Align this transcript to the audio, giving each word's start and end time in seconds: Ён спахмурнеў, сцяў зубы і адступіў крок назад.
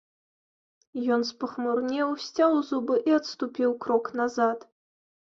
Ён 1.17 1.21
спахмурнеў, 1.31 2.09
сцяў 2.31 2.59
зубы 2.73 2.95
і 3.13 3.17
адступіў 3.21 3.81
крок 3.89 4.15
назад. 4.25 4.71